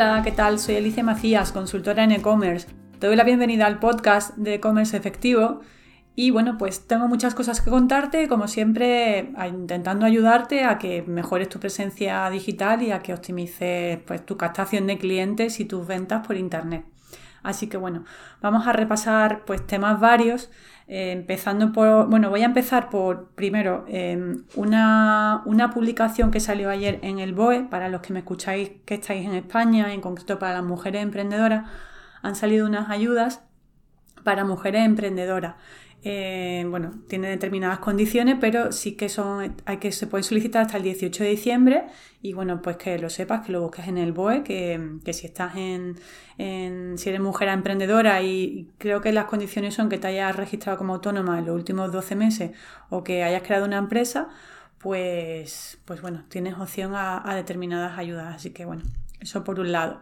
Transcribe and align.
Hola, 0.00 0.22
¿qué 0.22 0.30
tal? 0.30 0.60
Soy 0.60 0.76
Alicia 0.76 1.02
Macías, 1.02 1.50
consultora 1.50 2.04
en 2.04 2.12
e-commerce. 2.12 2.68
Te 3.00 3.08
doy 3.08 3.16
la 3.16 3.24
bienvenida 3.24 3.66
al 3.66 3.80
podcast 3.80 4.36
de 4.36 4.54
e-commerce 4.54 4.96
efectivo. 4.96 5.58
Y 6.14 6.30
bueno, 6.30 6.56
pues 6.56 6.86
tengo 6.86 7.08
muchas 7.08 7.34
cosas 7.34 7.60
que 7.60 7.68
contarte, 7.68 8.28
como 8.28 8.46
siempre, 8.46 9.32
intentando 9.44 10.06
ayudarte 10.06 10.62
a 10.62 10.78
que 10.78 11.02
mejores 11.02 11.48
tu 11.48 11.58
presencia 11.58 12.30
digital 12.30 12.80
y 12.84 12.92
a 12.92 13.00
que 13.00 13.12
optimices 13.12 13.98
pues, 14.06 14.24
tu 14.24 14.36
captación 14.36 14.86
de 14.86 14.98
clientes 14.98 15.58
y 15.58 15.64
tus 15.64 15.84
ventas 15.84 16.24
por 16.24 16.36
internet. 16.36 16.84
Así 17.42 17.68
que 17.68 17.76
bueno, 17.76 18.04
vamos 18.40 18.66
a 18.66 18.72
repasar 18.72 19.44
pues 19.44 19.66
temas 19.66 20.00
varios, 20.00 20.50
eh, 20.86 21.12
empezando 21.12 21.72
por, 21.72 22.08
bueno, 22.08 22.30
voy 22.30 22.42
a 22.42 22.46
empezar 22.46 22.90
por 22.90 23.28
primero 23.30 23.84
em, 23.88 24.44
una, 24.54 25.42
una, 25.44 25.70
publicación 25.70 26.30
que 26.30 26.40
salió 26.40 26.70
ayer 26.70 26.98
en 27.02 27.18
el 27.18 27.34
BOE, 27.34 27.64
para 27.64 27.88
los 27.88 28.00
que 28.00 28.12
me 28.12 28.20
escucháis 28.20 28.70
que 28.86 28.94
estáis 28.94 29.26
en 29.26 29.34
España, 29.34 29.92
en 29.92 30.00
concreto 30.00 30.38
para 30.38 30.54
las 30.54 30.64
mujeres 30.64 31.02
emprendedoras, 31.02 31.68
han 32.22 32.34
salido 32.34 32.66
unas 32.66 32.90
ayudas 32.90 33.42
para 34.24 34.44
mujeres 34.44 34.84
emprendedoras. 34.84 35.54
Eh, 36.04 36.64
bueno, 36.70 36.92
tiene 37.08 37.28
determinadas 37.28 37.80
condiciones, 37.80 38.36
pero 38.40 38.70
sí 38.70 38.92
que 38.92 39.08
son, 39.08 39.56
hay 39.64 39.78
que 39.78 39.90
se 39.90 40.06
pueden 40.06 40.22
solicitar 40.22 40.62
hasta 40.62 40.76
el 40.76 40.84
18 40.84 41.24
de 41.24 41.30
diciembre 41.30 41.86
y 42.22 42.34
bueno, 42.34 42.62
pues 42.62 42.76
que 42.76 42.98
lo 42.98 43.10
sepas, 43.10 43.44
que 43.44 43.50
lo 43.52 43.60
busques 43.62 43.88
en 43.88 43.98
el 43.98 44.12
BOE, 44.12 44.44
que, 44.44 45.00
si 45.12 45.26
estás 45.26 45.56
en, 45.56 45.96
si 46.98 47.08
eres 47.08 47.20
mujer 47.20 47.48
emprendedora 47.48 48.22
y 48.22 48.70
creo 48.78 49.00
que 49.00 49.12
las 49.12 49.24
condiciones 49.24 49.74
son 49.74 49.88
que 49.88 49.98
te 49.98 50.06
hayas 50.06 50.36
registrado 50.36 50.78
como 50.78 50.94
autónoma 50.94 51.40
en 51.40 51.46
los 51.46 51.56
últimos 51.56 51.90
12 51.90 52.14
meses 52.14 52.52
o 52.90 53.02
que 53.02 53.24
hayas 53.24 53.42
creado 53.42 53.64
una 53.66 53.78
empresa, 53.78 54.28
pues, 54.78 55.78
pues 55.84 56.00
bueno, 56.00 56.24
tienes 56.28 56.54
opción 56.54 56.92
a 56.94 57.34
determinadas 57.34 57.98
ayudas. 57.98 58.36
Así 58.36 58.50
que 58.50 58.64
bueno, 58.64 58.84
eso 59.20 59.42
por 59.42 59.58
un 59.58 59.72
lado. 59.72 60.00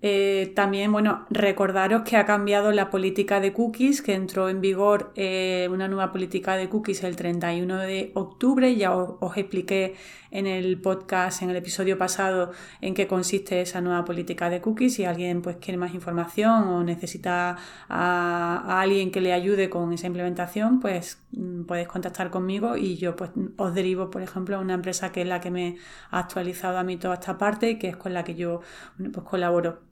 Eh, 0.00 0.52
también, 0.54 0.92
bueno, 0.92 1.26
recordaros 1.28 2.02
que 2.02 2.16
ha 2.16 2.24
cambiado 2.24 2.70
la 2.70 2.88
política 2.88 3.40
de 3.40 3.52
cookies, 3.52 4.00
que 4.00 4.14
entró 4.14 4.48
en 4.48 4.60
vigor 4.60 5.12
eh, 5.16 5.68
una 5.72 5.88
nueva 5.88 6.12
política 6.12 6.54
de 6.56 6.68
cookies 6.68 7.02
el 7.02 7.16
31 7.16 7.78
de 7.78 8.12
octubre. 8.14 8.76
Ya 8.76 8.94
os, 8.94 9.36
expliqué 9.36 9.96
en 10.30 10.46
el 10.46 10.80
podcast, 10.80 11.42
en 11.42 11.50
el 11.50 11.56
episodio 11.56 11.98
pasado, 11.98 12.52
en 12.80 12.94
qué 12.94 13.08
consiste 13.08 13.60
esa 13.60 13.80
nueva 13.80 14.04
política 14.04 14.48
de 14.50 14.60
cookies. 14.60 14.94
Si 14.94 15.04
alguien 15.04 15.42
pues, 15.42 15.56
quiere 15.56 15.78
más 15.78 15.92
información 15.92 16.68
o 16.68 16.84
necesita 16.84 17.56
a, 17.88 18.80
alguien 18.80 19.10
que 19.10 19.20
le 19.20 19.32
ayude 19.32 19.68
con 19.68 19.92
esa 19.92 20.06
implementación, 20.06 20.78
pues 20.78 21.18
mm, 21.32 21.64
podéis 21.64 21.88
contactar 21.88 22.30
conmigo 22.30 22.76
y 22.76 22.96
yo 22.98 23.16
pues, 23.16 23.30
os 23.56 23.74
derivo, 23.74 24.10
por 24.10 24.22
ejemplo, 24.22 24.56
a 24.58 24.60
una 24.60 24.74
empresa 24.74 25.10
que 25.10 25.22
es 25.22 25.28
la 25.28 25.40
que 25.40 25.50
me 25.50 25.76
ha 26.10 26.20
actualizado 26.20 26.78
a 26.78 26.84
mí 26.84 26.96
toda 26.98 27.14
esta 27.14 27.36
parte 27.36 27.70
y 27.70 27.78
que 27.78 27.88
es 27.88 27.96
con 27.96 28.14
la 28.14 28.22
que 28.22 28.36
yo 28.36 28.60
pues, 28.96 29.26
colaboro 29.26 29.87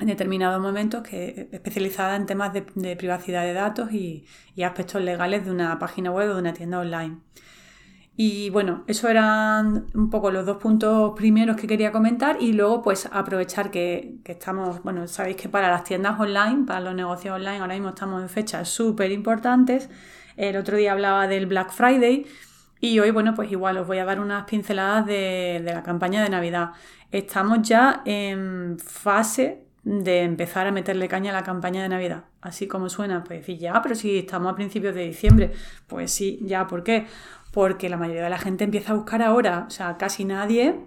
en 0.00 0.08
determinados 0.08 0.60
momentos 0.60 1.02
que 1.02 1.48
especializada 1.52 2.16
en 2.16 2.26
temas 2.26 2.52
de, 2.52 2.62
privacidad 2.96 3.44
de 3.44 3.52
datos 3.52 3.92
y, 3.92 4.24
aspectos 4.64 5.02
legales 5.02 5.44
de 5.44 5.50
una 5.50 5.78
página 5.78 6.10
web 6.10 6.30
o 6.30 6.34
de 6.34 6.40
una 6.40 6.52
tienda 6.52 6.80
online. 6.80 7.18
Y 8.16 8.50
bueno, 8.50 8.84
eso 8.86 9.08
eran 9.08 9.86
un 9.92 10.08
poco 10.08 10.30
los 10.30 10.46
dos 10.46 10.58
puntos 10.58 11.14
primeros 11.16 11.56
que 11.56 11.66
quería 11.66 11.90
comentar 11.90 12.36
y 12.40 12.52
luego 12.52 12.80
pues 12.80 13.08
aprovechar 13.10 13.72
que, 13.72 14.18
que 14.24 14.32
estamos, 14.32 14.82
bueno, 14.84 15.08
sabéis 15.08 15.36
que 15.36 15.48
para 15.48 15.68
las 15.68 15.82
tiendas 15.82 16.18
online, 16.20 16.64
para 16.64 16.80
los 16.80 16.94
negocios 16.94 17.34
online, 17.34 17.58
ahora 17.58 17.74
mismo 17.74 17.88
estamos 17.88 18.22
en 18.22 18.28
fechas 18.28 18.68
súper 18.68 19.10
importantes. 19.10 19.90
El 20.36 20.56
otro 20.56 20.76
día 20.76 20.92
hablaba 20.92 21.26
del 21.26 21.46
Black 21.46 21.72
Friday 21.72 22.26
y 22.80 23.00
hoy, 23.00 23.10
bueno, 23.10 23.34
pues 23.34 23.50
igual 23.50 23.78
os 23.78 23.86
voy 23.86 23.98
a 23.98 24.04
dar 24.04 24.20
unas 24.20 24.44
pinceladas 24.44 25.06
de, 25.06 25.62
de 25.64 25.74
la 25.74 25.82
campaña 25.82 26.22
de 26.22 26.30
Navidad. 26.30 26.70
Estamos 27.10 27.62
ya 27.62 28.02
en 28.04 28.78
fase 28.78 29.64
de 29.84 30.22
empezar 30.22 30.66
a 30.66 30.72
meterle 30.72 31.08
caña 31.08 31.30
a 31.30 31.34
la 31.34 31.42
campaña 31.42 31.82
de 31.82 31.88
Navidad. 31.88 32.24
Así 32.40 32.66
como 32.66 32.88
suena, 32.88 33.22
pues 33.22 33.40
decir, 33.40 33.58
ya, 33.58 33.80
pero 33.82 33.94
si 33.94 34.18
estamos 34.18 34.52
a 34.52 34.56
principios 34.56 34.94
de 34.94 35.04
diciembre, 35.04 35.52
pues 35.86 36.10
sí, 36.10 36.40
ya, 36.42 36.66
¿por 36.66 36.82
qué? 36.82 37.06
Porque 37.52 37.88
la 37.88 37.96
mayoría 37.96 38.24
de 38.24 38.30
la 38.30 38.38
gente 38.38 38.64
empieza 38.64 38.92
a 38.92 38.96
buscar 38.96 39.22
ahora, 39.22 39.64
o 39.68 39.70
sea, 39.70 39.96
casi 39.96 40.24
nadie, 40.24 40.80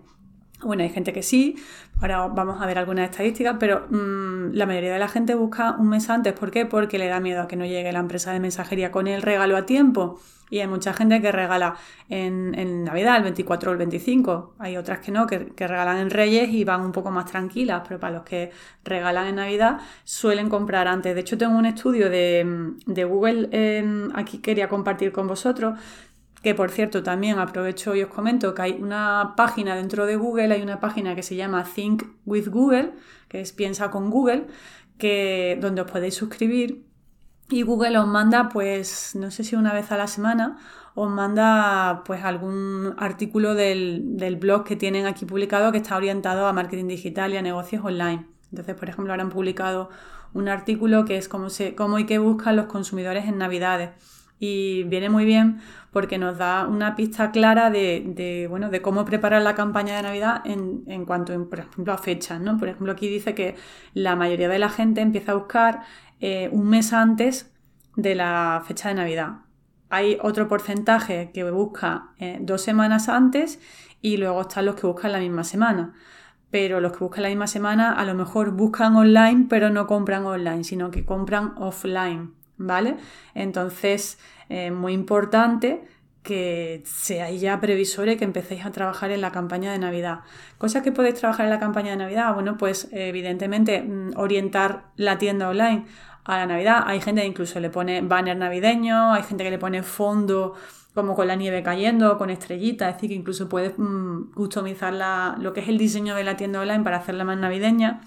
bueno, 0.61 0.83
hay 0.83 0.89
gente 0.89 1.13
que 1.13 1.21
sí, 1.21 1.55
ahora 2.01 2.27
vamos 2.27 2.61
a 2.61 2.65
ver 2.65 2.79
algunas 2.79 3.09
estadísticas, 3.09 3.57
pero 3.59 3.87
mm, 3.89 4.53
la 4.53 4.65
mayoría 4.65 4.93
de 4.93 4.99
la 4.99 5.07
gente 5.07 5.35
busca 5.35 5.75
un 5.77 5.89
mes 5.89 6.09
antes, 6.09 6.33
¿por 6.33 6.49
qué? 6.51 6.65
Porque 6.65 6.97
le 6.97 7.07
da 7.07 7.19
miedo 7.19 7.43
a 7.43 7.47
que 7.47 7.55
no 7.55 7.65
llegue 7.65 7.91
la 7.91 7.99
empresa 7.99 8.31
de 8.31 8.39
mensajería 8.39 8.91
con 8.91 9.07
el 9.07 9.21
regalo 9.21 9.55
a 9.55 9.65
tiempo. 9.65 10.19
Y 10.49 10.59
hay 10.59 10.67
mucha 10.67 10.93
gente 10.93 11.21
que 11.21 11.31
regala 11.31 11.75
en, 12.07 12.85
Navidad, 12.85 13.17
el 13.17 13.23
24 13.23 13.69
o 13.69 13.73
el 13.73 13.77
25. 13.77 14.55
Hay 14.59 14.77
otras 14.77 14.99
que 14.99 15.11
no, 15.11 15.27
que, 15.27 15.51
regalan 15.57 15.97
en 15.97 16.09
Reyes 16.09 16.49
y 16.49 16.63
van 16.63 16.81
un 16.81 16.93
poco 16.93 17.11
más 17.11 17.25
tranquilas, 17.25 17.83
pero 17.85 17.99
para 17.99 18.15
los 18.15 18.23
que 18.23 18.51
regalan 18.85 19.27
en 19.27 19.35
Navidad 19.35 19.79
suelen 20.05 20.49
comprar 20.49 20.87
antes. 20.87 21.13
De 21.13 21.21
hecho, 21.21 21.37
tengo 21.37 21.57
un 21.57 21.65
estudio 21.65 22.09
de, 22.09 23.05
Google, 23.05 23.49
em, 23.51 24.09
aquí 24.15 24.37
quería 24.37 24.69
compartir 24.69 25.11
con 25.11 25.27
vosotros, 25.27 25.77
que 26.47 26.55
por 26.55 26.71
cierto 26.71 27.03
también 27.03 27.39
aprovecho 27.39 27.93
y 27.93 28.03
os 28.03 28.09
comento 28.09 28.55
que 28.55 28.61
hay 28.61 28.77
una 28.79 29.33
página 29.35 29.75
dentro 29.75 30.05
de 30.05 30.15
Google, 30.15 30.53
hay 30.53 30.61
una 30.61 30.79
página 30.79 31.13
que 31.13 31.21
se 31.21 31.35
llama 31.35 31.65
Think 31.65 32.03
with 32.25 32.47
Google, 32.47 32.93
que 33.27 33.41
es 33.41 33.51
Piensa 33.51 33.91
con 33.91 34.09
Google, 34.09 34.47
que, 34.97 35.57
donde 35.59 35.81
os 35.81 35.91
podéis 35.91 36.15
suscribir 36.15 36.85
y 37.49 37.63
Google 37.63 37.97
os 37.97 38.07
manda, 38.07 38.47
pues, 38.47 39.13
no 39.15 39.29
sé 39.29 39.43
si 39.43 39.57
una 39.57 39.73
vez 39.73 39.91
a 39.91 39.97
la 39.97 40.07
semana, 40.07 40.57
os 40.95 41.09
manda 41.09 42.03
pues 42.05 42.23
algún 42.23 42.95
artículo 42.97 43.53
del, 43.53 44.15
del, 44.15 44.37
blog 44.37 44.63
que 44.63 44.77
tienen 44.77 45.05
aquí 45.05 45.25
publicado 45.25 45.73
que 45.73 45.79
está 45.79 45.97
orientado 45.97 46.47
a 46.47 46.53
marketing 46.53 46.87
digital 46.87 47.33
y 47.33 47.35
a 47.35 47.41
negocios 47.41 47.83
online. 47.83 48.25
Entonces, 48.51 48.73
por 48.73 48.87
ejemplo, 48.87 49.11
ahora 49.11 49.23
han 49.23 49.31
publicado 49.31 49.89
un 50.33 50.47
artículo 50.47 51.03
que 51.03 51.17
es 51.17 51.27
cómo, 51.27 51.49
se, 51.49 51.75
cómo 51.75 51.99
y 51.99 52.05
qué 52.05 52.19
buscan 52.19 52.55
los 52.55 52.67
consumidores 52.67 53.25
en 53.25 53.37
Navidades. 53.37 54.16
Y 54.39 54.83
viene 54.83 55.09
muy 55.09 55.25
bien 55.25 55.61
porque 55.91 56.17
nos 56.17 56.37
da 56.37 56.67
una 56.67 56.95
pista 56.95 57.31
clara 57.31 57.71
de, 57.71 58.45
bueno, 58.49 58.69
de 58.69 58.81
cómo 58.81 59.03
preparar 59.03 59.41
la 59.41 59.55
campaña 59.55 59.95
de 59.95 60.03
Navidad 60.03 60.41
en, 60.45 60.83
en 60.87 61.05
cuanto, 61.05 61.49
por 61.49 61.59
ejemplo, 61.59 61.93
a 61.93 61.97
fechas. 61.97 62.39
¿no? 62.39 62.57
Por 62.57 62.67
ejemplo, 62.67 62.91
aquí 62.91 63.07
dice 63.07 63.33
que 63.33 63.55
la 63.93 64.15
mayoría 64.15 64.47
de 64.49 64.59
la 64.59 64.69
gente 64.69 65.01
empieza 65.01 65.31
a 65.31 65.35
buscar 65.35 65.81
eh, 66.19 66.49
un 66.51 66.69
mes 66.69 66.93
antes 66.93 67.51
de 67.95 68.15
la 68.15 68.63
fecha 68.65 68.89
de 68.89 68.95
Navidad. 68.95 69.39
Hay 69.89 70.17
otro 70.21 70.47
porcentaje 70.47 71.31
que 71.33 71.49
busca 71.49 72.09
eh, 72.19 72.37
dos 72.41 72.61
semanas 72.61 73.09
antes 73.09 73.59
y 74.01 74.17
luego 74.17 74.41
están 74.41 74.65
los 74.65 74.75
que 74.75 74.87
buscan 74.87 75.11
la 75.11 75.19
misma 75.19 75.43
semana. 75.43 75.93
Pero 76.49 76.79
los 76.79 76.91
que 76.93 76.99
buscan 76.99 77.23
la 77.23 77.29
misma 77.29 77.47
semana 77.47 77.93
a 77.93 78.05
lo 78.05 78.13
mejor 78.13 78.51
buscan 78.51 78.95
online, 78.95 79.47
pero 79.49 79.69
no 79.69 79.87
compran 79.87 80.25
online, 80.25 80.63
sino 80.63 80.91
que 80.91 81.05
compran 81.05 81.53
offline, 81.57 82.33
¿vale? 82.57 82.97
Entonces, 83.33 84.19
eh, 84.49 84.71
muy 84.71 84.93
importante 84.93 85.83
que 86.27 86.83
seáis 86.85 87.39
ya 87.39 87.59
previsores 87.61 88.17
que 88.17 88.25
empecéis 88.25 88.65
a 88.65 88.71
trabajar 88.71 89.11
en 89.11 89.21
la 89.21 89.31
campaña 89.31 89.71
de 89.71 89.79
Navidad. 89.79 90.19
¿Cosas 90.57 90.83
que 90.83 90.91
podéis 90.91 91.15
trabajar 91.15 91.45
en 91.45 91.51
la 91.51 91.59
campaña 91.59 91.91
de 91.91 91.97
Navidad? 91.97 92.33
Bueno, 92.33 92.57
pues 92.57 92.89
evidentemente 92.91 93.81
mm, 93.81 94.17
orientar 94.17 94.87
la 94.97 95.17
tienda 95.17 95.47
online 95.47 95.85
a 96.25 96.37
la 96.37 96.45
Navidad. 96.45 96.83
Hay 96.85 96.99
gente 96.99 97.21
que 97.21 97.27
incluso 97.27 97.59
le 97.61 97.69
pone 97.69 98.01
banner 98.01 98.35
navideño, 98.35 99.13
hay 99.13 99.23
gente 99.23 99.45
que 99.45 99.51
le 99.51 99.57
pone 99.57 99.83
fondo 99.83 100.55
como 100.93 101.15
con 101.15 101.27
la 101.27 101.35
nieve 101.35 101.63
cayendo, 101.63 102.17
con 102.17 102.29
estrellitas, 102.29 102.89
es 102.89 102.95
decir, 102.95 103.09
que 103.11 103.15
incluso 103.15 103.47
puedes 103.47 103.77
mm, 103.77 104.33
customizar 104.33 104.93
lo 105.39 105.53
que 105.53 105.61
es 105.61 105.69
el 105.69 105.77
diseño 105.77 106.15
de 106.15 106.23
la 106.23 106.35
tienda 106.35 106.59
online 106.59 106.83
para 106.83 106.97
hacerla 106.97 107.23
más 107.23 107.37
navideña. 107.37 108.01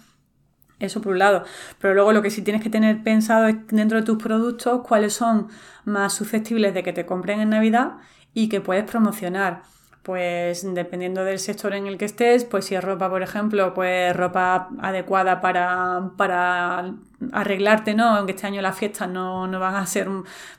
Eso 0.81 1.01
por 1.01 1.13
un 1.13 1.19
lado. 1.19 1.45
Pero 1.79 1.95
luego 1.95 2.13
lo 2.13 2.23
que 2.23 2.31
sí 2.31 2.43
tienes 2.43 2.63
que 2.63 2.71
tener 2.71 3.03
pensado 3.03 3.47
es 3.47 3.57
dentro 3.69 3.99
de 3.99 4.05
tus 4.05 4.21
productos 4.21 4.81
cuáles 4.87 5.13
son 5.13 5.49
más 5.85 6.15
susceptibles 6.15 6.75
de 6.75 6.83
que 6.83 6.93
te 6.93 7.07
compren 7.07 7.41
en 7.41 7.51
Navidad 7.51 7.99
y 8.35 8.49
que 8.49 8.61
puedes 8.61 8.85
promocionar. 8.85 9.63
Pues 10.03 10.67
dependiendo 10.75 11.25
del 11.25 11.39
sector 11.39 11.75
en 11.75 11.87
el 11.87 11.99
que 11.99 12.07
estés, 12.07 12.45
pues 12.45 12.65
si 12.65 12.75
es 12.75 12.83
ropa, 12.83 13.11
por 13.11 13.23
ejemplo, 13.23 13.75
pues 13.75 14.17
ropa 14.17 14.71
adecuada 14.81 15.43
para, 15.43 16.11
para 16.17 16.95
arreglarte, 17.33 17.95
¿no? 17.95 18.17
Aunque 18.17 18.33
este 18.33 18.47
año 18.47 18.63
las 18.63 18.77
fiestas 18.77 19.09
no, 19.09 19.49
van 19.51 19.75
a 19.75 19.87
ser 19.87 20.09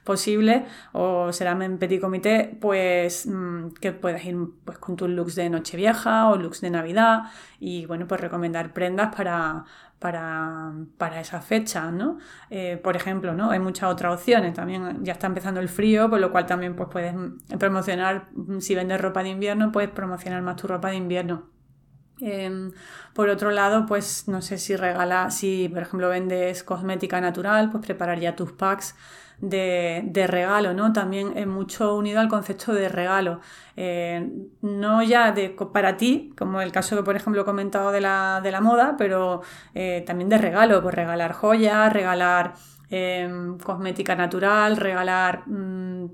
posibles 0.03 0.63
o 0.93 1.31
serán 1.33 1.61
en 1.61 1.77
petit 1.77 2.01
comité, 2.01 2.57
pues 2.59 3.25
mm, 3.27 3.69
que 3.79 3.91
puedas 3.91 4.23
ir 4.25 4.37
pues, 4.65 4.77
con 4.77 4.95
tus 4.95 5.09
looks 5.09 5.35
de 5.35 5.49
Nochevieja 5.49 6.29
o 6.29 6.37
looks 6.37 6.61
de 6.61 6.69
Navidad 6.69 7.23
y 7.59 7.85
bueno, 7.85 8.07
pues 8.07 8.21
recomendar 8.21 8.73
prendas 8.73 9.13
para, 9.15 9.65
para, 9.99 10.71
para 10.97 11.21
esa 11.21 11.41
fecha, 11.41 11.91
¿no? 11.91 12.17
Eh, 12.49 12.79
por 12.83 12.95
ejemplo, 12.95 13.33
¿no? 13.33 13.51
Hay 13.51 13.59
muchas 13.59 13.89
otras 13.91 14.19
opciones. 14.19 14.53
También 14.53 15.03
ya 15.03 15.13
está 15.13 15.27
empezando 15.27 15.59
el 15.59 15.69
frío, 15.69 16.09
por 16.09 16.19
lo 16.19 16.31
cual 16.31 16.45
también 16.45 16.75
pues, 16.75 16.89
puedes 16.89 17.13
promocionar, 17.59 18.29
si 18.59 18.75
vendes 18.75 18.99
ropa 18.99 19.23
de 19.23 19.29
invierno, 19.29 19.71
puedes 19.71 19.91
promocionar 19.91 20.41
más 20.41 20.55
tu 20.55 20.67
ropa 20.67 20.89
de 20.89 20.95
invierno. 20.95 21.60
Em, 22.21 22.71
por 23.13 23.29
otro 23.29 23.51
lado, 23.51 23.85
pues 23.85 24.27
no 24.27 24.41
sé 24.41 24.57
si 24.57 24.75
regala, 24.75 25.31
si 25.31 25.69
por 25.69 25.81
ejemplo 25.83 26.09
vendes 26.09 26.63
cosmética 26.63 27.19
natural, 27.21 27.71
pues 27.71 27.83
preparar 27.85 28.19
ya 28.19 28.35
tus 28.35 28.51
packs 28.51 28.95
de, 29.41 30.27
regalo, 30.27 30.73
¿no? 30.73 30.93
También 30.93 31.33
es 31.35 31.47
mucho 31.47 31.95
unido 31.95 32.19
al 32.19 32.29
concepto 32.29 32.73
de 32.73 32.89
regalo. 32.89 33.39
Eh, 33.75 34.29
no 34.61 35.01
ya 35.03 35.31
de, 35.31 35.49
para 35.49 35.97
ti, 35.97 36.33
como 36.37 36.61
el 36.61 36.71
caso 36.71 36.95
que 36.95 37.03
por 37.03 37.15
ejemplo 37.15 37.41
he 37.41 37.45
comentado 37.45 37.91
de 37.91 38.01
la, 38.01 38.39
de 38.43 38.51
la 38.51 38.61
moda, 38.61 38.95
pero 38.97 39.41
eh, 39.73 40.03
también 40.05 40.29
de 40.29 40.37
regalo, 40.37 40.81
pues 40.81 40.95
regalar 40.95 41.33
joyas, 41.33 41.91
regalar 41.91 42.53
em, 42.89 43.57
cosmética 43.57 44.15
natural, 44.15 44.77
regalar 44.77 45.47
mm, 45.47 46.05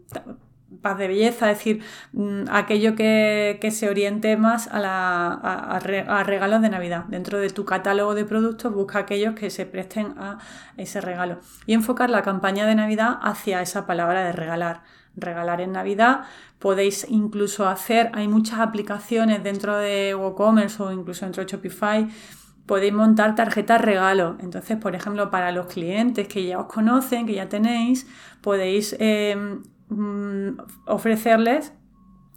paz 0.81 0.97
de 0.97 1.07
belleza, 1.07 1.51
es 1.51 1.57
decir, 1.57 1.83
mm, 2.13 2.43
aquello 2.49 2.95
que, 2.95 3.59
se 3.71 3.89
oriente 3.89 4.37
más 4.37 4.67
a, 4.67 4.79
la, 4.79 5.33
a, 5.33 6.23
regalos 6.23 6.61
de 6.61 6.69
Navidad. 6.69 7.05
Dentro 7.05 7.39
de 7.39 7.49
tu 7.49 7.65
catálogo 7.65 8.15
de 8.15 8.25
productos 8.25 8.73
busca 8.73 8.99
aquellos 8.99 9.35
que 9.35 9.49
se 9.49 9.65
presten 9.65 10.15
a 10.17 10.39
ese 10.77 11.01
regalo 11.01 11.39
y 11.65 11.73
enfocar 11.73 12.09
la 12.09 12.21
campaña 12.21 12.65
de 12.65 12.75
Navidad 12.75 13.19
hacia 13.21 13.61
esa 13.61 13.85
palabra 13.85 14.23
de 14.25 14.31
regalar. 14.31 14.83
Regalar 15.15 15.61
en 15.61 15.71
Navidad, 15.71 16.25
podéis 16.59 17.07
incluso 17.09 17.67
hacer, 17.67 18.11
hay 18.13 18.27
muchas 18.27 18.59
aplicaciones 18.59 19.43
dentro 19.43 19.75
de 19.75 20.13
WooCommerce 20.13 20.83
o 20.83 20.91
incluso 20.91 21.25
dentro 21.25 21.43
de 21.43 21.51
Shopify 21.51 22.07
podéis 22.67 22.93
montar 22.93 23.33
tarjetas 23.33 23.81
regalo. 23.81 24.35
Entonces, 24.39 24.77
por 24.77 24.93
ejemplo, 24.93 25.31
para 25.31 25.51
los 25.51 25.65
clientes 25.67 26.27
que 26.27 26.45
ya 26.45 26.59
os 26.59 26.67
conocen, 26.67 27.25
que 27.25 27.33
ya 27.33 27.49
tenéis, 27.49 28.05
podéis 28.41 28.95
em, 28.99 29.63
Mm, 29.89 30.60
ofrecerles 30.86 31.74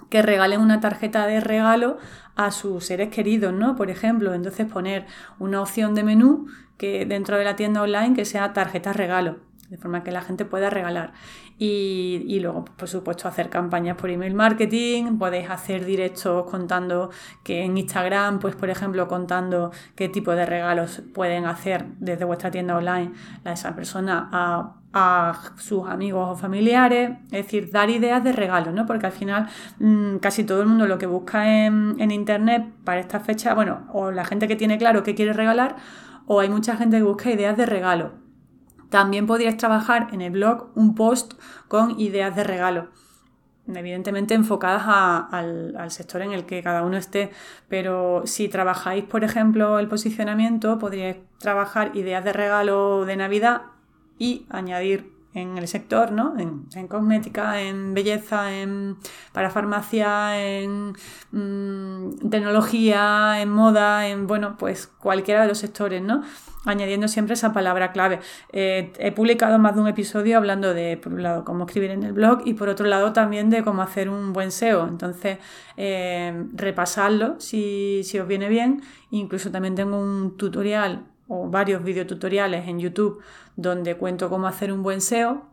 que 0.08 0.22
regalen 0.22 0.60
una 0.60 0.80
tarjeta 0.80 1.26
de 1.26 1.40
regalo 1.40 1.98
a 2.36 2.50
sus 2.50 2.84
seres 2.84 3.10
queridos, 3.10 3.52
¿no? 3.52 3.76
Por 3.76 3.90
ejemplo, 3.90 4.34
entonces 4.34 4.66
poner 4.66 5.06
una 5.38 5.60
opción 5.60 5.94
de 5.94 6.04
menú 6.04 6.46
que 6.78 7.06
dentro 7.06 7.36
de 7.36 7.44
la 7.44 7.56
tienda 7.56 7.82
online 7.82 8.14
que 8.14 8.24
sea 8.24 8.52
tarjeta 8.52 8.92
regalo 8.92 9.36
de 9.70 9.76
forma 9.78 10.02
que 10.02 10.10
la 10.10 10.20
gente 10.20 10.44
pueda 10.44 10.68
regalar. 10.68 11.12
Y, 11.56 12.40
luego, 12.40 12.64
por 12.64 12.88
supuesto, 12.88 13.28
hacer 13.28 13.50
campañas 13.50 13.96
por 13.96 14.10
email 14.10 14.34
marketing, 14.34 15.18
podéis 15.18 15.48
hacer 15.48 15.84
directos 15.84 16.50
contando 16.50 17.10
que 17.44 17.62
en 17.62 17.76
Instagram, 17.76 18.40
pues 18.40 18.56
por 18.56 18.70
ejemplo, 18.70 19.06
contando 19.06 19.70
qué 19.94 20.08
tipo 20.08 20.32
de 20.32 20.46
regalos 20.46 21.02
pueden 21.14 21.44
hacer 21.44 21.86
desde 21.98 22.24
vuestra 22.24 22.50
tienda 22.50 22.76
online 22.76 23.12
a 23.44 23.52
esa 23.52 23.76
persona 23.76 24.28
a, 24.32 24.79
sus 25.56 25.88
amigos 25.88 26.28
o 26.30 26.36
familiares, 26.36 27.10
es 27.26 27.44
decir, 27.44 27.70
dar 27.70 27.90
ideas 27.90 28.24
de 28.24 28.32
regalos, 28.32 28.74
¿no? 28.74 28.86
Porque 28.86 29.06
al 29.06 29.12
final 29.12 29.48
mm, 29.78 30.16
casi 30.16 30.44
todo 30.44 30.62
el 30.62 30.66
mundo 30.66 30.86
lo 30.86 30.98
que 30.98 31.06
busca 31.06 31.64
en, 31.64 31.96
en 31.98 32.10
internet 32.10 32.66
para 32.84 33.00
esta 33.00 33.20
fecha, 33.20 33.54
bueno, 33.54 33.86
o 33.92 34.10
la 34.10 34.24
gente 34.24 34.48
que 34.48 34.56
tiene 34.56 34.78
claro 34.78 35.02
qué 35.02 35.14
quiere 35.14 35.32
regalar, 35.32 35.76
o 36.26 36.40
hay 36.40 36.48
mucha 36.48 36.76
gente 36.76 36.96
que 36.96 37.02
busca 37.02 37.30
ideas 37.30 37.56
de 37.56 37.66
regalo. 37.66 38.12
También 38.88 39.26
podríais 39.26 39.56
trabajar 39.56 40.08
en 40.12 40.20
el 40.20 40.32
blog 40.32 40.70
un 40.74 40.94
post 40.94 41.34
con 41.68 42.00
ideas 42.00 42.34
de 42.34 42.44
regalo 42.44 42.88
evidentemente 43.76 44.34
enfocadas 44.34 44.82
al, 45.30 45.90
sector 45.90 46.22
en 46.22 46.32
el 46.32 46.46
que 46.46 46.62
cada 46.62 46.82
uno 46.82 46.96
esté, 46.96 47.30
pero 47.68 48.22
si 48.24 48.48
trabajáis, 48.48 49.04
por 49.04 49.24
ejemplo, 49.24 49.78
el 49.78 49.88
posicionamiento, 49.88 50.78
podríais 50.78 51.16
trabajar 51.38 51.96
ideas 51.96 52.24
de 52.24 52.32
regalo 52.32 53.04
de 53.04 53.16
Navidad 53.16 53.62
y 54.20 54.46
añadir 54.50 55.20
en 55.32 55.58
el 55.58 55.68
sector, 55.68 56.10
¿no? 56.12 56.34
En, 56.38 56.88
cosmética, 56.88 57.60
en 57.62 57.94
belleza, 57.94 58.52
en 58.52 58.96
para 59.32 59.50
farmacia, 59.50 60.40
en 60.44 60.94
mm, 61.30 62.28
tecnología, 62.30 63.40
en 63.40 63.48
moda, 63.48 64.08
en 64.08 64.26
bueno, 64.26 64.56
pues 64.58 64.86
cualquiera 64.86 65.42
de 65.42 65.48
los 65.48 65.58
sectores, 65.58 66.02
¿no? 66.02 66.22
Añadiendo 66.66 67.08
siempre 67.08 67.34
esa 67.34 67.52
palabra 67.52 67.92
clave. 67.92 68.18
Eh, 68.52 68.92
he 68.98 69.12
publicado 69.12 69.58
más 69.58 69.74
de 69.76 69.80
un 69.80 69.88
episodio 69.88 70.36
hablando 70.36 70.74
de, 70.74 70.96
por 70.98 71.14
un 71.14 71.22
lado, 71.22 71.44
cómo 71.44 71.64
escribir 71.64 71.92
en 71.92 72.02
el 72.02 72.12
blog 72.12 72.42
y 72.44 72.54
por 72.54 72.68
otro 72.68 72.86
lado 72.86 73.12
también 73.12 73.48
de 73.48 73.62
cómo 73.62 73.82
hacer 73.82 74.10
un 74.10 74.32
buen 74.32 74.50
SEO. 74.50 74.86
Entonces, 74.86 75.38
eh, 75.76 76.44
repasarlo 76.52 77.36
si, 77.40 78.02
si 78.04 78.18
os 78.18 78.28
viene 78.28 78.48
bien. 78.48 78.82
Incluso 79.10 79.50
también 79.50 79.74
tengo 79.74 79.98
un 79.98 80.36
tutorial 80.36 81.04
o 81.32 81.48
varios 81.48 81.84
videotutoriales 81.84 82.66
en 82.66 82.80
YouTube 82.80 83.22
donde 83.54 83.96
cuento 83.96 84.28
cómo 84.28 84.48
hacer 84.48 84.72
un 84.72 84.82
buen 84.82 85.00
SEO 85.00 85.46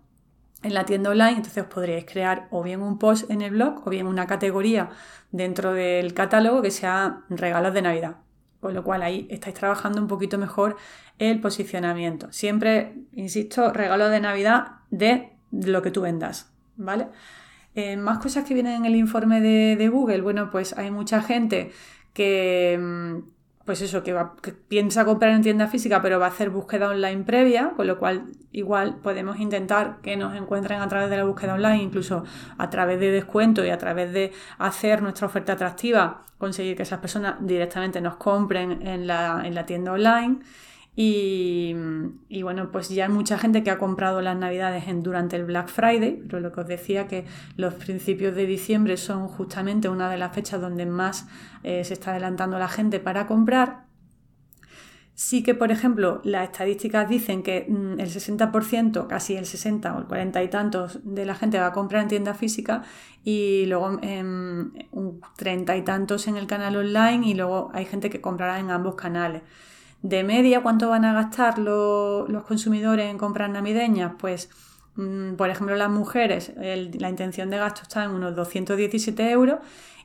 en 0.64 0.74
la 0.74 0.86
tienda 0.86 1.12
online, 1.12 1.38
entonces 1.38 1.64
os 1.64 1.70
podríais 1.70 2.06
crear 2.06 2.48
o 2.50 2.64
bien 2.64 2.82
un 2.82 2.98
post 2.98 3.30
en 3.30 3.44
el 3.44 3.52
blog 3.52 3.88
o 3.88 3.92
bien 3.92 4.08
una 4.08 4.26
categoría 4.26 4.90
dentro 5.32 5.74
del 5.74 6.16
catálogo 6.16 6.64
que 6.64 6.72
sea 6.72 7.22
regalos 7.30 7.76
de 7.76 7.84
Navidad. 7.84 8.16
Con 8.60 8.74
lo 8.74 8.84
cual 8.84 9.04
ahí 9.04 9.28
estáis 9.30 9.54
trabajando 9.54 10.02
un 10.02 10.08
poquito 10.08 10.40
mejor 10.40 10.78
el 11.20 11.40
posicionamiento. 11.40 12.32
Siempre, 12.32 12.96
insisto, 13.12 13.72
regalos 13.72 14.10
de 14.10 14.20
Navidad 14.20 14.80
de 14.90 15.38
lo 15.52 15.84
que 15.84 15.92
tú 15.92 16.02
vendas, 16.02 16.52
¿vale? 16.76 17.08
Eh, 17.76 17.98
más 17.98 18.18
cosas 18.18 18.46
que 18.46 18.56
vienen 18.56 18.78
en 18.78 18.86
el 18.86 18.96
informe 18.96 19.42
de, 19.42 19.76
de 19.76 19.90
Google. 19.90 20.22
Bueno, 20.22 20.50
pues 20.50 20.76
hay 20.76 20.90
mucha 20.90 21.22
gente 21.22 21.72
que 22.14 22.80
mm, 22.82 23.37
pues 23.68 23.82
eso, 23.82 24.02
que, 24.02 24.16
piensa 24.70 25.04
comprar 25.04 25.34
en 25.34 25.42
tienda 25.42 25.68
física, 25.68 26.02
pero 26.02 26.22
va 26.22 26.28
a 26.28 26.30
hacer 26.30 26.50
búsqueda 26.50 26.88
online 26.88 27.26
previa, 27.26 27.74
con 27.76 27.86
lo 27.86 28.00
cual 28.00 28.24
igual 28.54 28.96
podemos 29.04 29.42
intentar 29.42 29.98
que 30.02 30.16
nos 30.16 30.38
encuentren 30.38 30.80
a 30.80 30.88
través 30.88 31.10
de 31.10 31.18
la 31.18 31.26
búsqueda 31.26 31.54
online, 31.54 31.84
incluso 31.84 32.24
a 32.58 32.70
través 32.70 32.98
de 33.02 33.12
descuento 33.12 33.66
y 33.66 33.70
a 33.70 33.78
través 33.78 34.14
de 34.14 34.32
hacer 34.58 35.02
nuestra 35.02 35.28
oferta 35.28 35.52
atractiva, 35.52 36.24
conseguir 36.38 36.78
que 36.78 36.84
esas 36.84 37.00
personas 37.00 37.36
directamente 37.42 38.00
nos 38.00 38.16
compren 38.16 38.88
en 38.88 39.06
la, 39.06 39.42
en 39.44 39.54
la 39.54 39.66
tienda 39.66 39.92
online. 39.92 40.40
Y, 41.00 41.76
bueno, 42.42 42.72
pues 42.72 42.90
ya 42.90 43.06
hay 43.06 43.12
mucha 43.12 43.38
gente 43.38 43.62
que 43.64 43.70
ha 43.70 43.78
comprado 43.78 44.20
las 44.20 44.36
navidades 44.36 44.88
en, 44.88 45.04
durante 45.04 45.36
el 45.36 45.46
Black 45.46 45.68
Friday, 45.68 46.24
pero 46.28 46.40
lo 46.40 46.52
que 46.52 46.62
os 46.62 46.68
decía 46.68 47.08
que 47.08 47.26
los 47.56 47.76
principios 47.76 48.36
de 48.36 48.48
diciembre 48.48 48.98
son 48.98 49.28
justamente 49.28 49.90
una 49.90 50.10
de 50.10 50.18
las 50.18 50.34
fechas 50.34 50.60
donde 50.60 50.88
más 50.88 51.28
eh, 51.62 51.84
se 51.84 51.94
está 51.94 52.12
adelantando 52.12 52.58
la 52.58 52.68
gente 52.68 53.00
para 53.00 53.28
comprar. 53.28 53.86
Sí 55.14 55.44
que, 55.44 55.54
por 55.54 55.72
ejemplo, 55.72 56.20
las 56.24 56.46
estadísticas 56.50 57.08
dicen 57.08 57.44
que 57.44 57.68
mm, 57.70 58.00
el 58.00 58.10
60%, 58.10 59.06
casi 59.06 59.36
el 59.36 59.46
60 59.46 59.96
o 59.96 60.00
el 60.00 60.06
40 60.06 60.42
y 60.42 60.48
tantos 60.50 61.00
de 61.04 61.26
la 61.26 61.36
gente 61.36 61.60
va 61.60 61.68
a 61.68 61.74
comprar 61.74 62.02
en 62.02 62.08
tienda 62.08 62.34
física 62.34 62.82
y 63.24 63.68
luego 63.68 64.00
en 64.02 64.88
un 64.92 65.22
30 65.36 65.78
y 65.78 65.84
tantos 65.84 66.28
en 66.28 66.38
el 66.38 66.48
canal 66.48 66.76
online 66.76 67.28
y 67.28 67.36
luego 67.36 67.70
hay 67.76 67.86
gente 67.86 68.10
que 68.10 68.20
comprará 68.20 68.60
en 68.60 68.72
ambos 68.72 68.96
canales. 68.96 69.44
De 70.02 70.24
media, 70.24 70.62
¿cuánto 70.62 70.90
van 70.90 71.06
a 71.06 71.14
gastar 71.14 71.58
los 71.60 72.44
consumidores 72.44 73.10
en 73.10 73.18
compras 73.18 73.50
navideñas? 73.50 74.14
Pues, 74.20 74.50
mm, 74.96 75.34
por 75.34 75.50
ejemplo, 75.50 75.76
las 75.76 75.90
mujeres, 75.90 76.54
la 76.56 77.10
intención 77.10 77.50
de 77.50 77.58
gasto 77.58 77.82
está 77.84 78.04
en 78.04 78.12
unos 78.12 78.36
217 78.36 79.30
euros 79.32 79.60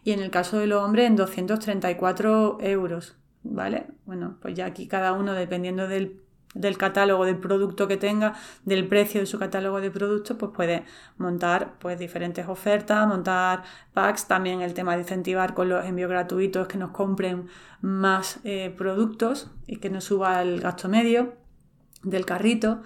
y 0.05 0.13
en 0.13 0.21
el 0.21 0.31
caso 0.31 0.59
de 0.59 0.67
los 0.67 0.83
hombres 0.83 1.07
en 1.07 1.17
234 1.17 2.59
euros, 2.61 3.17
¿vale? 3.43 3.87
Bueno, 4.07 4.39
pues 4.41 4.55
ya 4.55 4.67
aquí 4.67 4.89
cada 4.89 5.13
uno, 5.13 5.35
dependiendo 5.35 5.87
del 5.87 6.21
del 6.55 6.77
catálogo 6.79 7.25
del 7.25 7.39
producto 7.39 7.89
que 7.89 7.97
tenga, 7.97 8.35
del 8.65 8.87
precio 8.87 9.21
de 9.21 9.27
su 9.27 9.39
catálogo 9.39 9.81
de 9.81 9.91
productos, 9.91 10.37
pues 10.39 10.53
puede 10.55 10.85
montar 11.19 11.75
pues 11.79 11.99
diferentes 11.99 12.49
ofertas, 12.49 13.07
montar 13.07 13.63
packs, 13.93 14.27
también 14.27 14.61
el 14.61 14.75
tema 14.75 14.95
de 14.95 15.03
incentivar 15.03 15.55
con 15.55 15.69
los 15.69 15.85
envíos 15.85 16.11
gratuitos 16.11 16.69
que 16.69 16.79
nos 16.79 16.91
compren 16.91 17.49
más 17.81 18.41
eh, 18.45 18.75
productos 18.77 19.51
y 19.67 19.77
que 19.77 19.91
nos 19.91 20.05
suba 20.05 20.43
el 20.43 20.61
gasto 20.61 20.89
medio 20.89 21.35
del 22.03 22.27
carrito. 22.27 22.83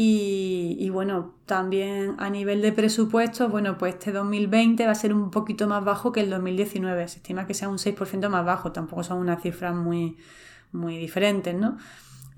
Y, 0.00 0.90
bueno, 0.90 1.34
también 1.44 2.14
a 2.18 2.30
nivel 2.30 2.62
de 2.62 2.70
presupuestos, 2.70 3.50
bueno, 3.50 3.78
pues 3.78 3.94
este 3.94 4.12
2020 4.12 4.86
va 4.86 4.92
a 4.92 4.94
ser 4.94 5.12
un 5.12 5.32
poquito 5.32 5.66
más 5.66 5.84
bajo 5.84 6.12
que 6.12 6.20
el 6.20 6.30
2019. 6.30 7.08
Se 7.08 7.16
estima 7.16 7.48
que 7.48 7.54
sea 7.54 7.68
un 7.68 7.78
6% 7.78 8.28
más 8.28 8.44
bajo, 8.44 8.70
tampoco 8.70 9.02
son 9.02 9.18
unas 9.18 9.42
cifras 9.42 9.74
muy, 9.74 10.16
muy 10.70 10.98
diferentes, 10.98 11.52
¿no? 11.52 11.78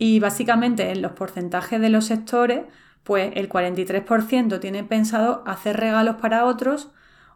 Y 0.02 0.18
básicamente 0.18 0.92
en 0.92 1.02
los 1.02 1.12
porcentajes 1.12 1.78
de 1.78 1.90
los 1.90 2.06
sectores, 2.06 2.62
pues 3.04 3.32
el 3.36 3.50
43% 3.50 4.58
tiene 4.58 4.82
pensado 4.82 5.44
hacer 5.46 5.76
regalos 5.76 6.16
para 6.16 6.46
otros, 6.46 6.90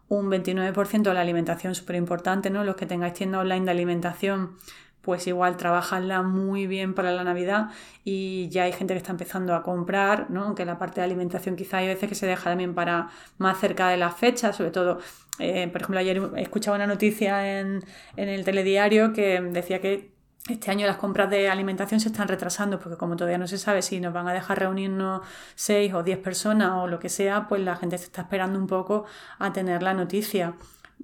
un 0.09 0.31
29% 0.31 1.03
de 1.03 1.13
la 1.13 1.21
alimentación, 1.21 1.75
súper 1.75 1.97
importante, 1.97 2.49
¿no? 2.49 2.65
Los 2.65 2.77
que 2.77 2.87
tengáis 2.87 3.13
tienda 3.13 3.39
online 3.41 3.67
de 3.67 3.71
alimentación, 3.71 4.57
pues 5.03 5.27
igual 5.27 5.59
trabajanla 5.59 6.23
muy 6.23 6.67
bien 6.67 6.95
para 6.95 7.13
la 7.13 7.23
Navidad 7.23 7.69
y 8.03 8.49
ya 8.49 8.63
hay 8.63 8.73
gente 8.73 8.95
que 8.95 8.99
está 8.99 9.13
empezando 9.13 9.55
a 9.55 9.63
comprar, 9.63 10.31
¿no? 10.31 10.45
Aunque 10.45 10.65
la 10.65 10.79
parte 10.79 11.03
de 11.03 11.05
alimentación 11.05 11.57
quizá 11.57 11.77
hay 11.77 11.89
veces 11.89 12.09
que 12.09 12.15
se 12.15 12.27
deja 12.27 12.45
también 12.45 12.75
para 12.75 13.11
más 13.37 13.61
cerca 13.61 13.91
de 13.91 13.99
las 13.99 14.17
fechas, 14.17 14.57
sobre 14.57 14.71
todo, 14.71 15.01
eh, 15.39 15.69
por 15.69 15.83
ejemplo, 15.83 16.01
ayer 16.01 16.31
he 16.35 16.41
escuchado 16.41 16.77
una 16.77 16.87
noticia 16.87 17.61
en, 17.61 17.85
en 18.17 18.31
el 18.31 18.43
telediario 18.43 19.13
que 19.13 19.39
decía 19.43 19.83
que 19.83 20.14
este 20.49 20.71
año 20.71 20.87
las 20.87 20.99
compras 20.99 21.31
de 21.31 21.49
alimentación 21.49 22.01
se 22.01 22.09
están 22.09 22.29
retrasando 22.29 22.79
porque 22.79 22.99
como 22.99 23.17
todavía 23.17 23.39
no 23.39 23.47
se 23.47 23.57
sabe 23.57 23.81
si 23.81 23.99
nos 24.01 24.13
van 24.13 24.29
a 24.29 24.33
dejar 24.35 24.59
reunirnos 24.59 25.23
seis 25.55 25.95
o 25.95 26.03
diez 26.03 26.19
personas 26.19 26.73
o 26.75 26.87
lo 26.87 26.99
que 26.99 27.09
sea, 27.09 27.49
pues 27.49 27.63
la 27.63 27.77
gente 27.77 27.97
se 27.97 28.05
está 28.05 28.23
esperando 28.23 28.59
un 28.59 28.67
poco 28.67 29.07
a 29.39 29.53
tener 29.53 29.83
la 29.83 29.95
noticia. 29.95 30.55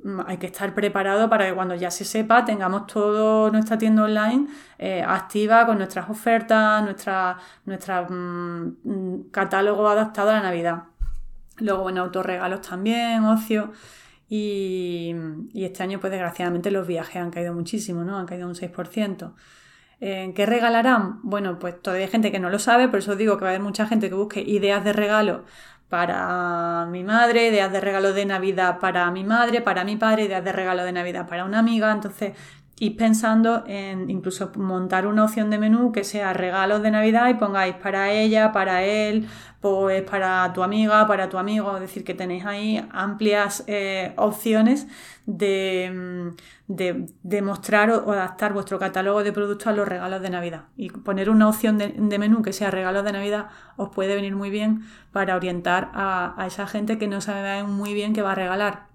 Mm, 0.03 0.21
hay 0.27 0.37
que 0.37 0.47
estar 0.47 0.75
preparado 0.75 1.31
para 1.31 1.47
que 1.47 1.55
cuando 1.55 1.75
ya 1.75 1.91
se 1.91 2.05
sepa 2.05 2.45
tengamos 2.45 2.87
toda 2.87 3.51
nuestra 3.51 3.79
tienda 3.79 4.05
online 4.05 4.47
eh, 4.79 5.03
activa 5.03 5.65
con 5.67 5.79
nuestras 5.79 6.11
ofertas, 6.11 6.83
nuestra, 6.85 7.39
nuestra 7.65 8.03
mm, 8.03 8.77
mm, 8.85 9.31
catálogo 9.31 9.89
adaptado 9.89 10.31
a 10.31 10.35
la 10.35 10.43
Navidad. 10.43 10.85
Luego, 11.59 11.83
bueno, 11.83 12.03
autorregalos 12.03 12.61
también, 12.63 13.25
ocio. 13.25 13.73
Y, 14.33 15.13
este 15.55 15.83
año, 15.83 15.99
pues 15.99 16.13
desgraciadamente, 16.13 16.71
los 16.71 16.87
viajes 16.87 17.17
han 17.17 17.33
caído 17.33 17.53
muchísimo, 17.53 18.05
¿no? 18.05 18.17
Han 18.17 18.27
caído 18.27 18.47
un 18.47 18.55
6%. 18.55 19.35
Eh, 20.01 20.33
¿Qué 20.37 20.47
regalarán? 20.47 21.19
Bueno, 21.25 21.59
pues 21.59 21.83
todavía 21.83 22.07
hay 22.07 22.13
gente 22.13 22.31
que 22.31 22.39
no 22.39 22.49
lo 22.49 22.61
sabe, 22.61 22.89
por 22.89 23.01
eso 23.01 23.17
digo 23.17 23.37
que 23.37 23.43
va 23.45 23.51
a 23.51 23.55
haber 23.55 23.63
mucha 23.63 23.87
gente 23.87 24.09
que 24.09 24.15
busque 24.15 24.41
ideas 24.41 24.85
de 24.85 24.93
regalo 24.93 25.45
para 25.91 26.87
mi 26.91 27.03
madre, 27.03 27.49
ideas 27.49 27.73
de 27.73 27.81
regalo 27.81 28.13
de 28.13 28.25
Navidad 28.25 28.79
para 28.79 29.11
mi 29.11 29.25
madre, 29.25 29.61
para 29.61 29.85
mi 29.85 29.97
padre, 29.97 30.25
ideas 30.25 30.45
de 30.45 30.53
regalo 30.53 30.85
de 30.85 30.93
Navidad 30.93 31.29
para 31.29 31.45
una 31.45 31.59
amiga. 31.59 31.93
Entonces, 31.93 32.35
ir 32.81 32.97
pensando 32.97 33.65
en 33.67 34.09
incluso 34.11 34.53
montar 34.57 35.07
una 35.07 35.25
opción 35.25 35.51
de 35.51 35.59
menú 35.59 35.93
que 35.93 36.05
sea 36.05 36.33
regalos 36.33 36.83
de 36.83 36.91
Navidad 36.91 37.29
y 37.29 37.35
pongáis 37.35 37.75
para 37.75 38.11
ella, 38.13 38.53
para 38.53 38.85
él, 38.85 39.29
pues 39.61 40.03
para 40.03 40.53
tu 40.55 40.63
amiga, 40.63 41.07
para 41.07 41.29
tu 41.29 41.37
amigo, 41.37 41.75
es 41.75 41.81
decir, 41.81 42.03
que 42.03 42.15
tenéis 42.15 42.47
ahí 42.47 42.83
amplias 42.93 43.65
eh, 43.67 44.15
opciones 44.17 44.87
de, 45.27 46.33
de, 46.67 47.43
mostrar 47.43 47.91
o, 47.91 48.13
adaptar 48.13 48.53
vuestro 48.55 48.79
catálogo 48.79 49.23
de 49.23 49.33
productos 49.33 49.67
a 49.67 49.73
los 49.73 49.87
regalos 49.87 50.23
de 50.23 50.31
Navidad. 50.31 50.65
Y 50.77 50.91
poner 50.91 51.29
una 51.29 51.49
opción 51.49 51.77
de, 51.79 52.19
menú 52.19 52.43
que 52.43 52.53
sea 52.53 52.71
regalos 52.71 53.05
de 53.05 53.13
Navidad 53.13 53.49
os 53.77 53.91
puede 53.91 54.15
venir 54.15 54.35
muy 54.35 54.51
bien 54.51 54.87
para 55.13 55.37
orientar 55.37 55.91
a, 55.95 56.45
esa 56.47 56.67
gente 56.67 56.99
que 56.99 57.07
no 57.07 57.21
sabe 57.21 57.63
muy 57.65 57.93
bien 57.93 58.15
qué 58.15 58.23
va 58.23 58.33
a 58.33 58.35
regalar 58.35 58.89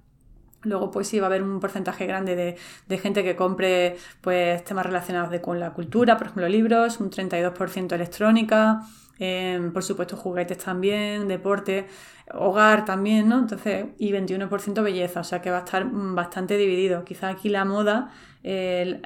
Luego, 0.64 0.90
pues 0.90 1.08
sí, 1.08 1.20
va 1.20 1.28
a 1.28 1.30
haber 1.30 1.44
un 1.44 1.60
porcentaje 1.60 2.08
grande 2.08 2.58
de, 2.88 2.98
gente 2.98 3.24
que 3.24 3.36
compre 3.36 3.98
pues, 4.22 4.64
temas 4.64 4.84
relacionados 4.84 5.40
con 5.40 5.60
la 5.60 5.74
cultura, 5.74 6.18
por 6.18 6.26
ejemplo, 6.26 6.50
libros, 6.50 7.00
un 7.00 7.12
32% 7.12 7.94
electrónica, 7.94 8.82
em, 9.20 9.72
por 9.72 9.84
supuesto, 9.84 10.18
juguetes 10.18 10.58
también, 10.58 11.28
deporte, 11.28 11.88
hogar 12.34 12.86
también, 12.86 13.30
¿no? 13.30 13.40
Entonces, 13.40 13.88
y 13.98 14.12
21% 14.12 14.84
belleza, 14.84 15.22
o 15.22 15.24
sea 15.24 15.42
que 15.42 15.52
va 15.52 15.58
a 15.58 15.66
estar 15.66 15.86
bastante 15.92 16.58
dividido. 16.58 17.06
Quizá 17.06 17.30
aquí 17.30 17.50
la 17.50 17.66
moda, 17.66 18.12
el, 18.44 19.02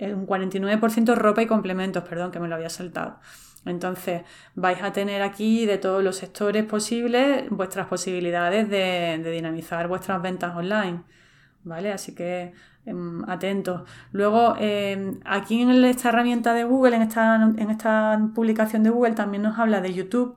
un 0.00 0.26
49% 0.26 1.14
ropa 1.16 1.42
y 1.42 1.46
complementos, 1.46 2.04
perdón, 2.04 2.30
que 2.30 2.40
me 2.40 2.48
lo 2.48 2.54
había 2.54 2.70
saltado. 2.70 3.18
Entonces, 3.66 4.22
vais 4.54 4.82
a 4.82 4.92
tener 4.92 5.22
aquí 5.22 5.66
de 5.66 5.78
todos 5.78 6.02
los 6.02 6.16
sectores 6.16 6.64
posibles 6.64 7.48
vuestras 7.50 7.86
posibilidades 7.86 8.68
de, 8.68 9.20
dinamizar 9.30 9.88
vuestras 9.88 10.20
ventas 10.22 10.54
online. 10.56 11.02
¿Vale? 11.64 11.92
Así 11.92 12.14
que 12.14 12.52
atentos. 13.26 13.82
Luego, 14.12 14.56
em, 14.58 15.20
aquí 15.24 15.62
en 15.62 15.70
esta 15.84 16.10
herramienta 16.10 16.54
de 16.54 16.64
Google, 16.64 16.96
en 16.96 17.02
esta, 17.02 17.36
en 17.36 17.70
esta 17.70 18.30
publicación 18.34 18.82
de 18.82 18.90
Google, 18.90 19.12
también 19.12 19.42
nos 19.42 19.58
habla 19.58 19.80
de 19.80 19.94
YouTube 19.94 20.36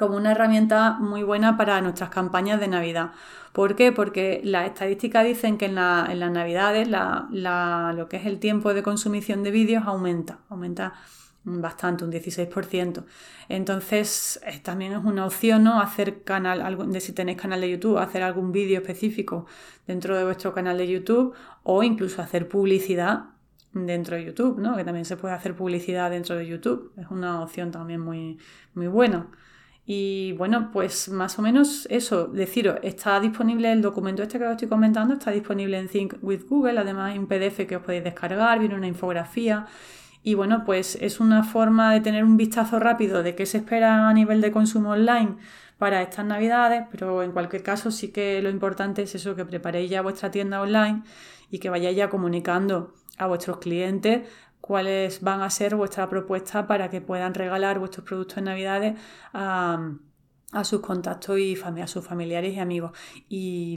como 0.00 0.16
una 0.16 0.32
herramienta 0.32 0.96
muy 0.98 1.22
buena 1.22 1.58
para 1.58 1.80
nuestras 1.82 2.08
campañas 2.08 2.58
de 2.58 2.68
Navidad. 2.68 3.12
¿Por 3.52 3.76
qué? 3.76 3.92
Porque 3.92 4.40
las 4.44 4.66
estadísticas 4.66 5.26
dicen 5.26 5.58
que 5.58 5.66
en, 5.66 5.74
las 5.74 6.30
Navidades 6.30 6.88
lo 6.88 8.08
que 8.08 8.16
es 8.16 8.24
el 8.24 8.38
tiempo 8.38 8.72
de 8.72 8.82
consumición 8.82 9.42
de 9.42 9.50
vídeos 9.50 9.84
aumenta, 9.86 10.38
aumenta 10.48 10.94
bastante, 11.44 12.04
un 12.04 12.12
16%. 12.12 13.04
Entonces, 13.48 14.40
también 14.62 14.92
es 14.92 15.04
una 15.04 15.26
opción, 15.26 15.64
¿no? 15.64 15.80
Hacer 15.80 16.22
canal, 16.22 16.92
de 16.92 17.00
si 17.00 17.12
tenéis 17.12 17.40
canal 17.40 17.60
de 17.60 17.70
YouTube, 17.70 17.98
hacer 17.98 18.22
algún 18.22 18.52
vídeo 18.52 18.78
específico 18.80 19.46
dentro 19.86 20.16
de 20.16 20.24
vuestro 20.24 20.52
canal 20.52 20.78
de 20.78 20.88
YouTube 20.88 21.34
o 21.62 21.82
incluso 21.82 22.22
hacer 22.22 22.48
publicidad 22.48 23.30
dentro 23.72 24.16
de 24.16 24.24
YouTube, 24.24 24.58
¿no? 24.58 24.76
Que 24.76 24.84
también 24.84 25.04
se 25.04 25.16
puede 25.16 25.34
hacer 25.34 25.54
publicidad 25.54 26.10
dentro 26.10 26.36
de 26.36 26.46
YouTube. 26.46 26.92
Es 26.96 27.06
una 27.10 27.42
opción 27.42 27.70
también 27.70 28.00
muy, 28.00 28.38
muy 28.74 28.88
buena. 28.88 29.28
Y 29.86 30.32
bueno, 30.32 30.70
pues 30.72 31.08
más 31.08 31.38
o 31.38 31.42
menos 31.42 31.86
eso, 31.90 32.26
deciros, 32.26 32.78
está 32.82 33.18
disponible 33.18 33.72
el 33.72 33.82
documento 33.82 34.22
este 34.22 34.38
que 34.38 34.44
os 34.44 34.52
estoy 34.52 34.68
comentando, 34.68 35.14
está 35.14 35.32
disponible 35.32 35.78
en 35.78 35.88
Think 35.88 36.14
with 36.22 36.42
Google, 36.48 36.78
además 36.78 37.12
hay 37.12 37.18
un 37.18 37.26
PDF 37.26 37.66
que 37.66 37.76
os 37.76 37.82
podéis 37.82 38.04
descargar, 38.04 38.60
viene 38.60 38.76
una 38.76 38.86
infografía 38.86 39.66
y 40.22 40.34
bueno, 40.34 40.64
pues 40.64 40.96
es 41.00 41.20
una 41.20 41.42
forma 41.44 41.92
de 41.92 42.00
tener 42.00 42.24
un 42.24 42.36
vistazo 42.36 42.78
rápido 42.78 43.22
de 43.22 43.34
qué 43.34 43.46
se 43.46 43.58
espera 43.58 44.08
a 44.08 44.12
nivel 44.12 44.40
de 44.40 44.52
consumo 44.52 44.90
online 44.90 45.36
para 45.78 46.02
estas 46.02 46.26
navidades, 46.26 46.84
pero 46.90 47.22
en 47.22 47.32
cualquier 47.32 47.62
caso 47.62 47.90
sí 47.90 48.08
que 48.12 48.42
lo 48.42 48.50
importante 48.50 49.02
es 49.02 49.14
eso, 49.14 49.34
que 49.34 49.46
preparéis 49.46 49.90
ya 49.90 50.02
vuestra 50.02 50.30
tienda 50.30 50.60
online 50.60 51.02
y 51.50 51.58
que 51.58 51.70
vayáis 51.70 51.96
ya 51.96 52.10
comunicando 52.10 52.94
a 53.16 53.26
vuestros 53.26 53.58
clientes 53.58 54.28
cuáles 54.60 55.22
van 55.22 55.40
a 55.40 55.48
ser 55.48 55.74
vuestra 55.74 56.08
propuesta 56.08 56.66
para 56.66 56.90
que 56.90 57.00
puedan 57.00 57.32
regalar 57.34 57.78
vuestros 57.78 58.06
productos 58.06 58.38
en 58.38 58.44
navidades 58.44 59.00
a 59.32 59.94
a 60.52 60.64
sus 60.64 60.80
contactos 60.80 61.38
y 61.38 61.56
a 61.80 61.86
sus 61.86 62.04
familiares 62.04 62.54
y 62.54 62.58
amigos. 62.58 62.92
Y, 63.28 63.76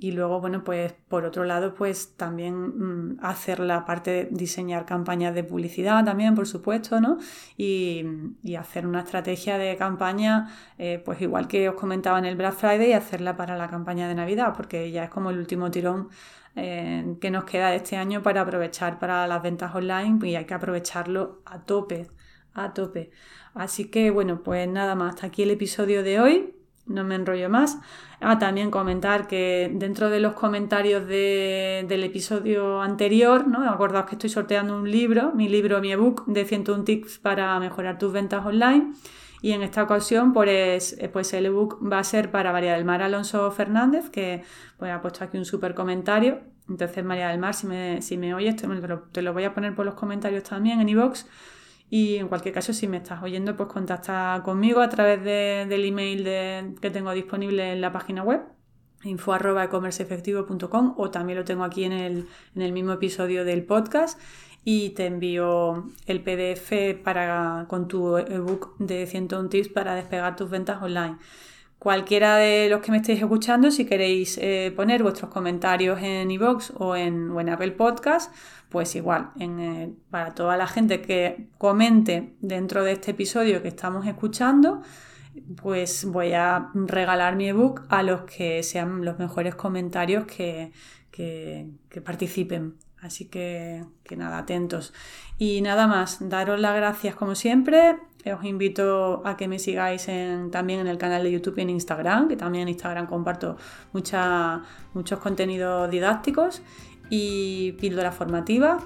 luego, 0.00 0.40
bueno, 0.40 0.64
pues 0.64 0.92
por 1.08 1.24
otro 1.24 1.44
lado, 1.44 1.74
pues 1.74 2.16
también 2.16 3.14
mm, 3.14 3.18
hacer 3.22 3.60
la 3.60 3.84
parte 3.84 4.10
de 4.10 4.28
diseñar 4.30 4.86
campañas 4.86 5.34
de 5.34 5.44
publicidad 5.44 6.04
también, 6.04 6.34
por 6.34 6.46
supuesto, 6.46 7.00
¿no? 7.00 7.18
Y, 7.56 8.04
hacer 8.58 8.86
una 8.86 9.00
estrategia 9.00 9.56
de 9.56 9.76
campaña, 9.76 10.50
eh, 10.76 11.00
pues 11.02 11.20
igual 11.22 11.48
que 11.48 11.68
os 11.68 11.76
comentaba 11.76 12.18
en 12.18 12.26
el 12.26 12.36
Black 12.36 12.54
Friday, 12.54 12.90
y 12.90 12.92
hacerla 12.92 13.36
para 13.36 13.56
la 13.56 13.68
campaña 13.68 14.06
de 14.08 14.14
Navidad, 14.14 14.52
porque 14.54 14.90
ya 14.90 15.04
es 15.04 15.10
como 15.10 15.30
el 15.30 15.38
último 15.38 15.70
tirón 15.70 16.10
eh, 16.56 17.16
que 17.20 17.30
nos 17.30 17.44
queda 17.44 17.70
de 17.70 17.76
este 17.76 17.96
año 17.96 18.22
para 18.22 18.40
aprovechar 18.40 18.98
para 18.98 19.26
las 19.28 19.42
ventas 19.42 19.72
online 19.74 20.18
y 20.28 20.34
hay 20.34 20.46
que 20.46 20.54
aprovecharlo 20.54 21.42
a 21.46 21.60
tope, 21.60 22.08
a 22.54 22.72
tope. 22.74 23.10
Así 23.54 23.86
que 23.86 24.10
bueno, 24.10 24.42
pues 24.42 24.68
nada 24.68 24.94
más, 24.94 25.14
hasta 25.14 25.26
aquí 25.28 25.42
el 25.42 25.50
episodio 25.50 26.02
de 26.02 26.20
hoy. 26.20 26.54
No 26.86 27.04
me 27.04 27.14
enrollo 27.14 27.48
más. 27.48 27.78
Ah, 28.20 28.38
también 28.38 28.70
comentar 28.70 29.28
que 29.28 29.70
dentro 29.72 30.10
de 30.10 30.18
los 30.18 30.34
comentarios 30.34 31.06
del 31.06 32.04
episodio 32.04 32.82
anterior, 32.82 33.46
¿no? 33.46 33.68
Acordaos 33.70 34.06
que 34.06 34.16
estoy 34.16 34.30
sorteando 34.30 34.76
un 34.76 34.90
libro, 34.90 35.32
mi 35.32 35.48
libro, 35.48 35.80
mi 35.80 35.92
ebook 35.92 36.26
de 36.26 36.44
101 36.44 36.84
tips 36.84 37.18
para 37.18 37.58
mejorar 37.60 37.98
tus 37.98 38.12
ventas 38.12 38.44
online. 38.44 38.92
Y 39.42 39.52
en 39.52 39.62
esta 39.62 39.82
ocasión, 39.82 40.32
pues, 40.32 40.96
eh, 40.98 41.08
pues 41.08 41.32
el 41.32 41.46
ebook 41.46 41.78
va 41.80 41.98
a 41.98 42.04
ser 42.04 42.30
para 42.30 42.52
María 42.52 42.74
del 42.74 42.84
Mar 42.84 43.02
Alonso 43.02 43.50
Fernández, 43.52 44.10
que 44.10 44.42
pues, 44.76 44.92
ha 44.92 45.00
puesto 45.00 45.24
aquí 45.24 45.38
un 45.38 45.44
súper 45.44 45.74
comentario. 45.74 46.40
Entonces, 46.68 47.04
María 47.04 47.28
del 47.28 47.38
Mar, 47.38 47.54
si 47.54 47.66
me, 47.66 48.02
si 48.02 48.18
me 48.18 48.34
oyes, 48.34 48.56
te, 48.56 48.68
te, 49.12 49.22
lo 49.22 49.32
voy 49.32 49.44
a 49.44 49.54
poner 49.54 49.74
por 49.74 49.86
los 49.86 49.94
comentarios 49.94 50.44
también 50.44 50.80
en 50.80 50.88
iVoox. 50.90 51.24
Y 51.90 52.16
en 52.16 52.28
cualquier 52.28 52.54
caso, 52.54 52.72
si 52.72 52.86
me 52.86 52.98
estás 52.98 53.22
oyendo, 53.22 53.56
pues 53.56 53.68
contacta 53.68 54.40
conmigo 54.44 54.80
a 54.80 54.88
través 54.88 55.22
del 55.24 55.84
email 55.84 56.24
que 56.80 56.90
tengo 56.90 57.10
disponible 57.12 57.72
en 57.72 57.80
la 57.80 57.92
página 57.92 58.22
web 58.22 58.42
info.ecommerceefectivo.com 59.02 60.94
o 60.96 61.10
también 61.10 61.38
lo 61.38 61.44
tengo 61.44 61.64
aquí 61.64 61.84
en 61.84 61.92
el, 61.92 62.28
en 62.54 62.62
el 62.62 62.72
mismo 62.72 62.92
episodio 62.92 63.44
del 63.44 63.64
podcast 63.64 64.20
y 64.64 64.90
te 64.90 65.06
envío 65.06 65.88
el 66.06 66.22
PDF 66.22 67.02
para, 67.02 67.64
con 67.68 67.88
tu 67.88 68.18
ebook 68.18 68.76
de 68.78 69.06
101 69.06 69.48
tips 69.48 69.68
para 69.68 69.94
despegar 69.94 70.36
tus 70.36 70.50
ventas 70.50 70.82
online. 70.82 71.16
Cualquiera 71.80 72.36
de 72.36 72.68
los 72.68 72.82
que 72.82 72.90
me 72.90 72.98
estéis 72.98 73.22
escuchando, 73.22 73.70
si 73.70 73.86
queréis 73.86 74.36
eh, 74.36 74.70
poner 74.76 75.02
vuestros 75.02 75.30
comentarios 75.30 75.98
en 76.02 76.30
iVoox 76.30 76.72
o 76.76 76.94
en, 76.94 77.30
o 77.30 77.40
en 77.40 77.48
Apple 77.48 77.70
Podcast, 77.70 78.34
pues 78.68 78.94
igual, 78.96 79.30
eh, 79.40 79.90
para 80.10 80.34
toda 80.34 80.58
la 80.58 80.66
gente 80.66 81.00
que 81.00 81.48
comente 81.56 82.34
dentro 82.42 82.84
de 82.84 82.92
este 82.92 83.12
episodio 83.12 83.62
que 83.62 83.68
estamos 83.68 84.06
escuchando, 84.06 84.82
pues 85.56 86.04
voy 86.04 86.34
a 86.34 86.68
regalar 86.74 87.36
mi 87.36 87.48
ebook 87.48 87.86
a 87.88 88.02
los 88.02 88.24
que 88.24 88.62
sean 88.62 89.02
los 89.02 89.18
mejores 89.18 89.54
comentarios 89.54 90.26
que, 90.26 90.72
que 91.10 92.00
participen. 92.04 92.74
Así 93.00 93.26
que, 93.26 93.84
que 94.04 94.16
nada, 94.16 94.38
atentos. 94.38 94.92
Y 95.38 95.62
nada 95.62 95.86
más, 95.86 96.18
daros 96.28 96.60
las 96.60 96.76
gracias 96.76 97.14
como 97.14 97.34
siempre 97.34 97.96
os 98.26 98.44
invito 98.44 99.22
a 99.24 99.36
que 99.36 99.48
me 99.48 99.58
sigáis 99.58 100.06
también 100.50 100.80
en 100.80 100.86
el 100.86 100.98
canal 100.98 101.22
de 101.22 101.32
YouTube 101.32 101.58
y 101.58 101.62
en 101.62 101.70
Instagram, 101.70 102.28
que 102.28 102.36
también 102.36 102.62
en 102.62 102.68
Instagram 102.68 103.06
comparto 103.06 103.56
muchos 103.92 105.18
contenidos 105.20 105.90
didácticos 105.90 106.62
y 107.08 107.72
píldora 107.72 108.12
formativa. 108.12 108.78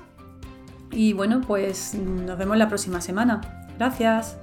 Y 0.93 1.13
bueno, 1.13 1.41
pues 1.41 1.95
nos 1.95 2.39
vemos 2.39 2.57
la 2.57 2.69
próxima 2.69 3.01
semana. 3.01 3.41
Gracias. 3.77 4.39